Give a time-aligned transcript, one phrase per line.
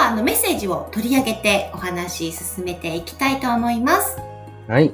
[0.00, 4.16] はあのメッセージを取り上げてお話進めていきたいと思います
[4.66, 4.92] はい。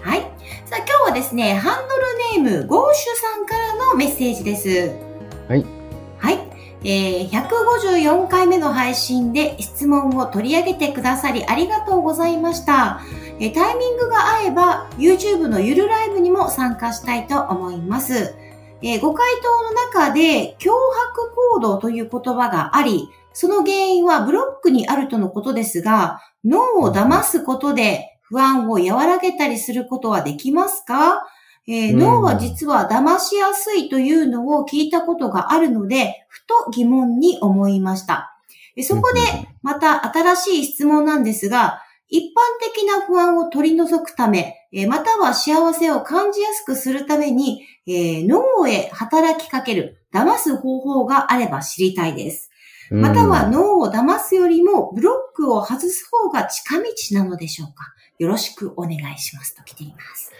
[0.00, 0.20] はい。
[0.66, 1.96] さあ今日はですね、ハンド
[2.42, 4.92] ルネームゴーシュさんからのメッセージです。
[5.48, 5.64] はい。
[6.18, 6.38] はい。
[6.84, 13.00] えー、154回目の配信で質問を取り上げてくださりありがとうございました。
[13.40, 18.36] えータイミングが合えば YouTube のゆるライブにも参加したいと思います。
[18.82, 20.70] えーご回答の中で脅
[21.10, 31.26] 迫行動という言葉があり、その原因はブロックにあるとのことですが、脳を騙すことで不安を和らげたりすることはできますか、
[31.66, 38.38] えーうん脳は実は騙しやすいというのを聞いたことがあるので、ふと疑問に思いました。
[38.76, 39.20] えそこで
[39.62, 42.40] また新しい質問なんですが、一般
[42.72, 52.50] 的な不安を取り除くため、えーまたは幸せを感じやすくするために、えー脳へ働きかける、騙す方法があれば知りたいです。
[52.90, 57.94] うんまたは脳を騙すよりもブロックを外す方が近道なのでしょうか？
[58.18, 60.32] よろしくお願いしますと来ています。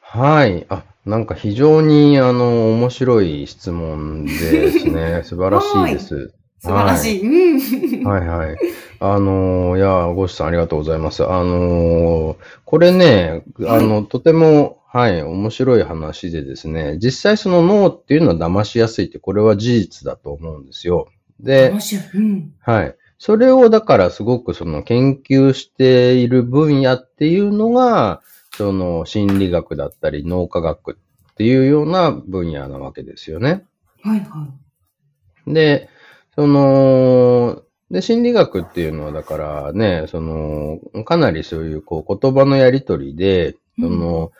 [0.00, 0.66] はい。
[0.70, 5.20] あ、なんか非常に、あの、面白い質問ですね。
[5.28, 6.32] 素晴らしいです。
[6.60, 8.00] 素晴らしい。
[8.00, 8.04] うん。
[8.08, 8.56] はいはい。
[9.00, 11.24] あの、いや、ゴーシュさんありがとうございます。
[11.24, 21.08] あの、これね、あの、とても、はい、面白い話でですね、実際その脳っていうのは騙しやすいって、これは事実だと思うんですよ。
[21.40, 21.72] で。
[22.14, 22.54] うん。
[22.60, 22.96] はい。
[23.18, 28.22] それをだからすごくその研究している分野っていうのが、
[28.52, 30.98] その心理学だったり脳科学
[31.30, 33.64] っていうような分野なわけですよね。
[34.02, 34.48] はいは
[35.46, 35.88] で、
[36.34, 43.82] その、で、心理学っていうのはだからね、その、かなりそういうこう言葉のやりとりで、い。
[43.82, 44.30] その、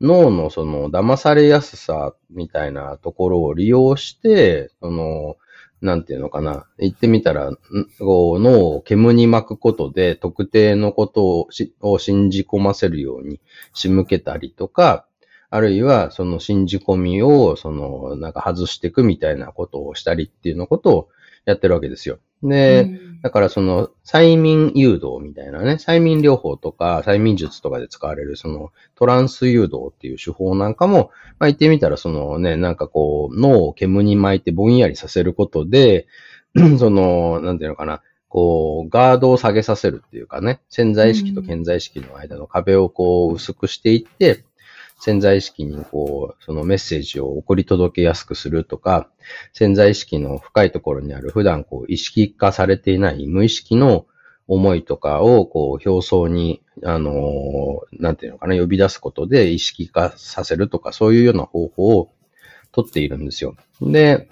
[0.00, 5.36] 脳のその騙されやすさみたいなところを利用して、その、
[5.82, 6.66] なんていうのかな。
[6.78, 7.52] 言ってみたら、
[7.98, 13.40] こう脳を煙に巻くことで特定のことをしを信じ込ませるように
[13.74, 15.06] 仕向けたりとか、
[15.50, 21.08] あるいはその信じ込みを、その、なんか外していくみたいなことをしたりっていうのことを
[21.46, 22.18] やってるわけですよ。
[22.42, 36.06] で、うんだからその催眠誘導みたいなね、催眠療法とか催眠術とかで使われるそのトランス誘導っていう手法なんかも、まあ言ってみたらそのね、なんかこう脳を煙に巻いてぼんやりさせることで、
[36.78, 44.44] その、なんていうのかな、こう、ガードを下げさせるっていうかね、潜在意識と潜在意識の間の壁をこう薄くしていって、
[44.98, 49.08] 潜在意識にこう、そのメッセージを送り届けやすくするとか、
[49.52, 54.06] 潜在意識の深いところにある普段こう意識化されていない無意識の
[54.48, 62.12] 思いとかをこう表層に、あのなんていうのかな、呼び出すことで意識化させるとか、そういうような方法を
[62.72, 63.56] とっているんですよ。
[63.80, 64.28] で、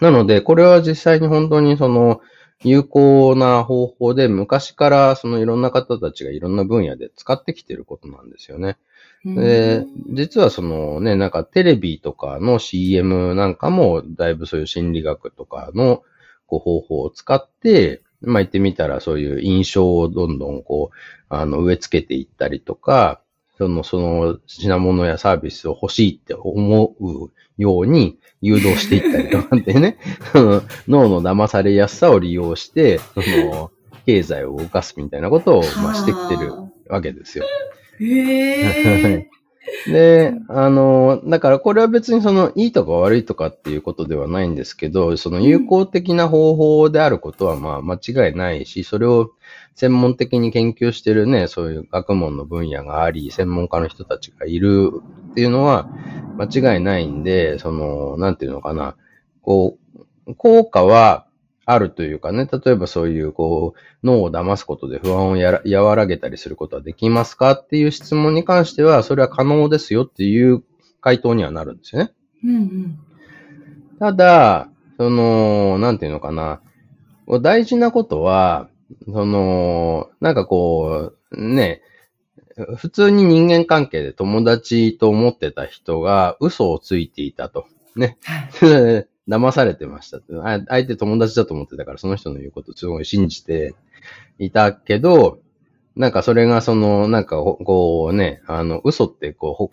[0.00, 2.20] なので、これは実際に本当にその、
[2.64, 8.78] 有効な方法で昔からそのいろんな方たちがいろんな分野で使ってきていることなんですよね。
[9.24, 16.02] で、実はそのね、なんかテレビとかの CM なんかも、だいぶそういう心理学とかの
[16.46, 20.96] こう方法を使って、まあ言ってみたらそういう印象をどんどんこう、
[21.28, 23.20] あの植え付けていったりとか、
[23.58, 29.98] その、その品物やサービスを欲しいって思うように誘導していったりとかってね、
[30.32, 33.70] その脳の騙されやすさを利用して、その、
[34.06, 36.52] 経済を動かすみたいなことを、まあ、してきてる
[36.88, 37.44] わけですよ。
[38.00, 38.04] へ
[38.60, 39.28] え。
[39.86, 49.30] で、あの、だからこれは別にそのいいとか悪いとかっていうことではないんですけど、その有効的な方法であることはまあ間違いないし、それを
[49.74, 54.90] 専門的に研究してるね、そういう学問の分野があり、専門家の人たちがいる
[55.30, 55.88] っていうのは
[56.36, 58.96] 間違いないんで、その、なんていうのかな、
[59.42, 59.78] こ
[60.26, 61.27] う、効果は
[61.70, 70.62] あるというかね、例えばそういう、こう、脳を騙すことで不安をやら和らげたりすることはできますかっていう質問に関しては、それは可能ですよっていう
[71.02, 72.12] 回答にはなるんですよね。
[72.42, 72.98] うんうん。
[73.98, 76.62] ただ、その、なんていうのかな、
[77.42, 78.70] 大事なことは、
[79.04, 81.82] その、なんかこう、ね、
[82.78, 87.66] 普通に人間関係で友達と思ってた人が嘘をついていたと。
[87.94, 88.16] ね。
[89.28, 89.40] はい。
[89.40, 90.34] 騙されてましたって。
[90.34, 93.74] あ相手友達だと思ってたから、その人の言うことすごい信じて
[94.38, 95.40] いたけど、
[95.96, 99.70] なんかそれがその、なんかこうね、あの、嘘ってこう、ほ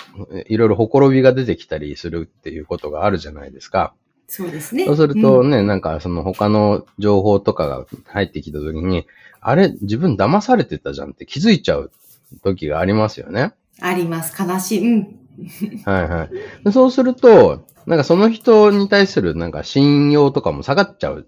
[0.47, 3.93] いろいろほころびが出てきたりするっていうことがあるじゃないですか。
[4.27, 4.85] そうですね。
[4.85, 9.05] そうするとね、うん、なんかその他の情報とかが入ってきた時に、
[9.39, 11.91] あれ、自分騙されてたじゃんって気づいちゃう
[12.43, 13.53] 時がありますよね。
[13.79, 14.33] あります。
[14.41, 14.93] 悲しい。
[14.93, 15.19] うん。
[15.85, 16.29] はいは
[16.65, 16.71] い。
[16.71, 21.27] そうすると、なんかその人に対するなんか信用とかも下がっちゃう。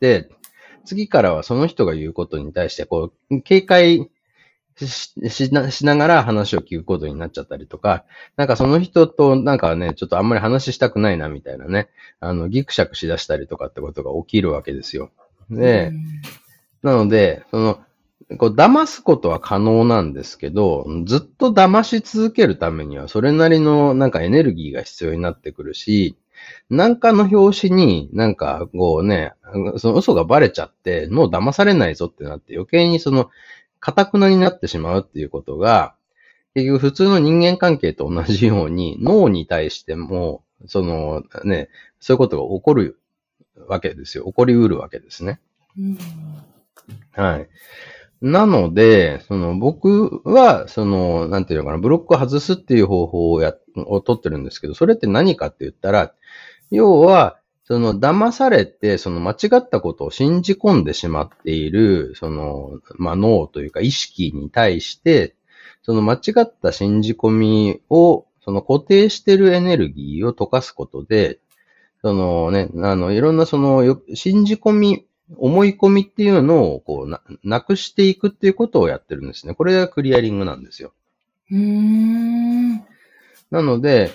[0.00, 0.28] で、
[0.84, 4.10] 次からはその人が言うことに対して、こう、警戒
[4.76, 8.04] ししなしながら話を聞くことになっちゃったりとか、
[8.36, 11.88] なんかその人となんかね、ちょっとあんまり話したくないなみたいなね、
[12.20, 15.10] あの、ギクシャクしだしたりとかってことが起きるわけですよ。
[15.50, 15.92] で、
[16.82, 17.80] なので、その、
[18.38, 26.16] こう、騙すことは可能なんですけど、ずっと騙し続けるためには、それなりのなんかエネルギーが必要になってくるし、
[26.70, 29.32] なんかの表紙になんかこうね、
[29.76, 33.30] その嘘がバレちゃって、もう騙されないぞってなって余計にその
[33.80, 35.94] かたくなになってしまうっていうことが、
[36.54, 41.68] 結局普通の人間関係と同じように、脳に対しても、そのね、
[42.00, 42.98] そういうことが起こる
[43.68, 44.24] わけですよ。
[44.24, 45.40] 起こりうるわけですね。
[45.76, 45.98] うん、
[47.12, 47.48] はい。
[48.24, 56.14] なので、その僕は、その、なんていうのかな、ブロックを外すっていう方法をや、を取ってるんですけど、それって何かって言ったら、
[56.70, 65.34] 要は、その騙されて、その間違ったことを信じ込んでしまっている、その、まあ、脳というか意識に対して、
[65.82, 71.40] その間違った信じ込みを、その固定してるエネルギーを溶かすことで、
[72.00, 75.06] そのね、あの、いろんなその、信じ込み、
[75.36, 79.54] 思い込みっていうのを、こうな、なくしていくっていうことをやってるんですね。
[79.54, 80.92] これがクリアリングなんですよ。
[81.50, 82.76] うーん。
[83.50, 84.12] なので、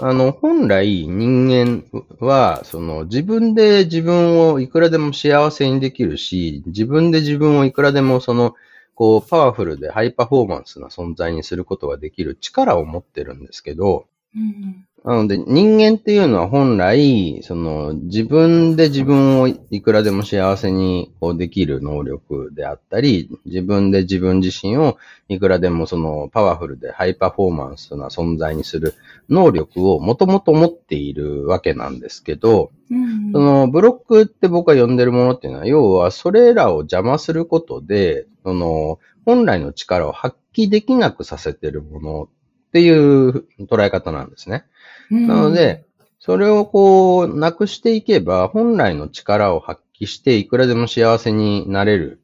[0.00, 1.84] あの、本来人間
[2.20, 8.54] は、その自分で自分をいくらでも幸せにできるし、自分で自分をいくらでもその、
[8.94, 28.94] こう、パワフルでハイパフォーマンスな存在にすることができる力を持ってるんですけど、うんなので、人間っていうのは本来、その、自分で自分をいくらでも幸せにこうできる能力であったり、自分で自分自身をいくらでもそのパワフルでハイパフォーマンスな存在にする
[29.28, 42.28] 能力をもともと持っているわけなんですけど、うん、そのブロックって僕が呼んでるものっていうのは、要はそれらを邪魔することで、その、本来の力を発揮できなくさせてるものっ
[42.72, 44.64] ていう捉え方なんですね。
[45.12, 45.84] なので、
[46.18, 52.20] それをこう、なくしていけば、本来の力を発揮して、いくらでも幸せになれる。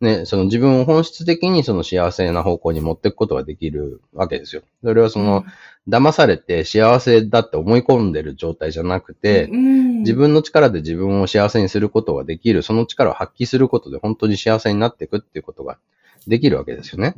[0.00, 4.62] ね、その自分を本質的にその幸せな方向に持っていくことができるわけですよ。
[4.82, 5.44] それはその、
[5.88, 15.78] 騙されて幸せだって思い込んでる状態じゃなくて、自分の力で自分を幸せにすることができる、その力を発揮することで本当に幸せになっていくっていうことが
[16.26, 17.14] できるわけですよね。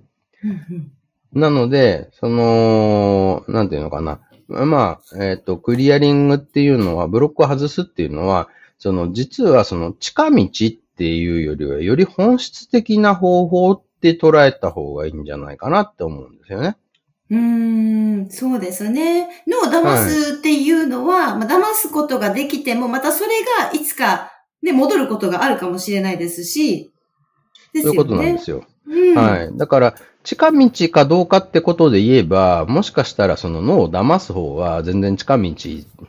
[1.32, 4.20] なので、その、なんていうのかな。
[4.48, 8.48] まあ、えっ、ー、と、クリアリングっていうのは、ブロックを外すっていうのは、
[8.78, 16.76] その、実はその、近道っていうよりは、より本質的な方法って捉えた方がいいんじゃないかなって思うんですよね。
[17.30, 17.38] うー
[18.26, 19.28] ん、そうですね。
[19.46, 23.30] 脳を騙すっていうのは、はい、まあ、騙すことができても、またそれ
[23.60, 26.90] がいつか、ね、戻ることがあるかもしれないですし、
[27.74, 27.92] ですよね。
[27.92, 28.64] そういうことなんですよ。
[28.86, 29.50] うん、はい。
[29.58, 29.94] だから、
[30.28, 35.54] 近道かどうかってことで言えば、もしかしたらその脳を騙す方は全然近道、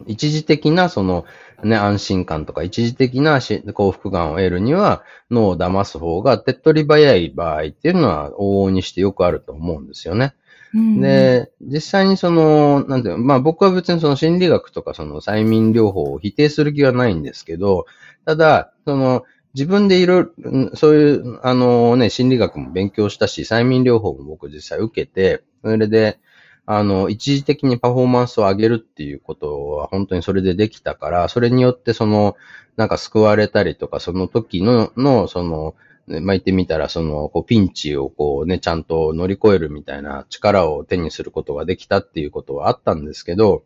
[0.08, 1.24] 一時的なその
[1.64, 10.34] ね、安心感とか一時的な幸福感を得るには脳を騙す方が手っ取り早い場合っていうのは往々にしてよくあると思うんですよね。
[10.74, 17.86] うん、で、実際にその、なんていうの、まあ僕は別にその心理学とかその催眠療法を否定する気はないんですけど、
[18.26, 19.24] ただ、その、
[19.56, 26.20] 自分でいろいろ、そういう、あのね、心理学も勉強したし、催眠療法も僕実際受けて、それで、
[26.66, 32.36] あの、一時的にパフォーマンスを上げるっていうことは本当にそれでできたから、それによってその、
[32.78, 35.76] なんか救われたりとか、その時の、の、その、
[36.08, 43.64] まあ、言ってみたら、その、こう、ピンチをこうね、ちゃんと乗り越えるみたいな力を手にすることができたっていうことはあったんですけど、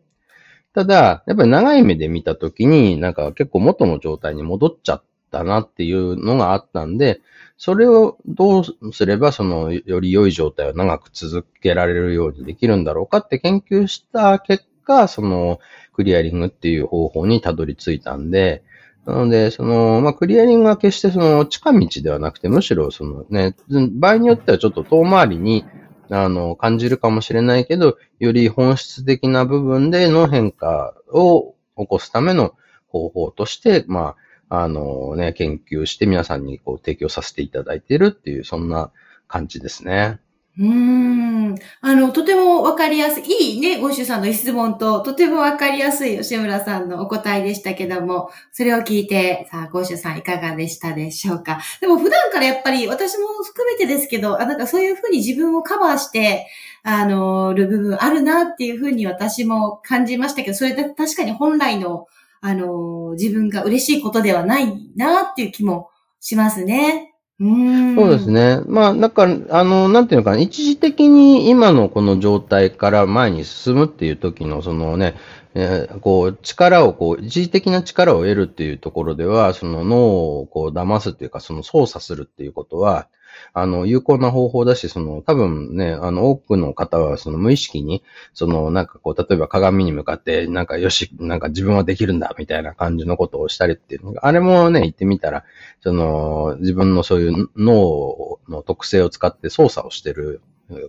[0.74, 7.20] ただ、やっぱり長い目で見たときに、なんか結構元の状態に戻っちゃっったなっていうのがあったんで、
[7.56, 15.58] それをどうすればそのより良い状態を長く続けられるようにできるんだろうかって研究した結果、その
[15.92, 18.62] クリアリングっていう方法にたどり着いたんで、
[19.06, 23.54] なので、その、まあ、クリアリングは決してその近道ではなくて、むしろそのね、
[23.92, 25.64] 場合によってはちょっと遠回りに、
[26.10, 32.54] あの、感じるかもしれないけど、より本質的な部分での変化を起こすための
[32.88, 34.16] 方法として、まあ、
[34.62, 38.90] あのね、研究して皆さんにこう提供させていただいているっていう、そんな
[39.26, 40.20] 感じですね。
[40.56, 41.54] うーん。
[41.80, 56.46] あの、とてもわかりやすい、いいね、ゴッシュさんの質問と、とてもわかりやすい吉村さんのお答えでしたけども、それを聞いて、さあ、ゴッシュさんいかがでしたでしょうかでも普段からやっぱり、私も含めてですけど、あなんかそういうふうに自分をカバーして、
[56.84, 62.06] あの、る部分あるなっていうふうに私も感じましたけど、それで確かに本来の、
[62.46, 65.88] あの、自分が嬉しいことではないなっていう気も
[66.20, 67.14] しますね。
[67.40, 67.96] うん。
[67.96, 68.30] そうです。
[68.30, 68.60] ね。
[68.66, 75.14] まあ、だから、あの、なんていうのかな、一時的に今のこの状態から前に進むっていう時の、そのね、
[75.54, 83.08] えーこう、力を、こう、一時的な力を得るっていうところでは、その脳をこう、騙すっていうか、その操作するっていうことは、
[83.52, 95.44] あの、有効な方法だし、その、多分ね、あの、多くの方は、その無意識に、その、なんかこう、例えば鏡に向かって、なんかよし、なんか自分はできるんだ、みたいな感じのことをしたりっていうのが、あれもね、言ってみたら、
[95.80, 100.40] その、自分のそういう脳の特性を使って操作をしてる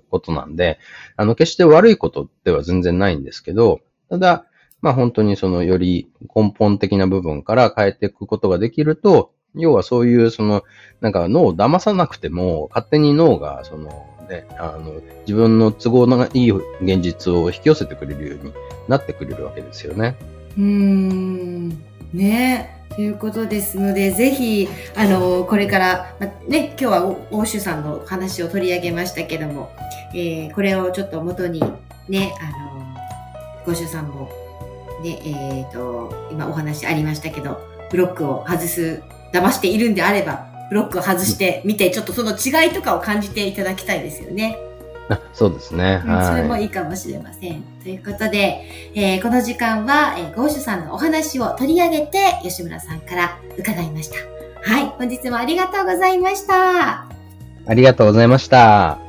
[0.10, 0.80] ことなんで、
[1.16, 4.46] あの、決して悪いことでは全然ないんですけど、ただ、
[4.82, 10.64] まあ本当にそのより根本的な部分から変えていくことができると、要はそういうその、
[11.02, 18.54] なんか脳を騙さなくても、勝手に脳がその、ね、あの、自分の都合のいい現実を引き寄せてくれるように
[18.88, 20.16] なってくれるわけですよね。
[20.58, 21.70] うーん。
[22.14, 29.70] ねということですので、ぜひ、あの、これから、まね、今日はお欧州さんの話を取り上げましたけども、
[30.14, 31.62] えーこれをちょっと元に、
[32.08, 34.30] ね、あの、欧州さんも、
[35.04, 37.60] ね、えっ、と、今お話ありましたけど、
[37.92, 39.02] ブロックを外す、
[39.36, 44.58] 騙しているんであれば、ブロックを外してみて、ちょっとその違いとかを感じていただきたいですよね。
[45.10, 46.02] あそうですね。
[46.06, 46.64] うんそれもはい。
[46.64, 47.62] いいかもしれません。
[47.84, 48.66] ということで、
[48.96, 54.16] えーこの時間は、えー、ゴーシュさんのお話を取り上げて、吉村さんから伺いました。
[54.62, 57.06] はい、本日もありがとうございました。
[57.68, 59.05] ありがとうございました。